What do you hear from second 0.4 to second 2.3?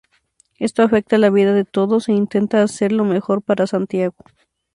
Esto afecta la vida de todos e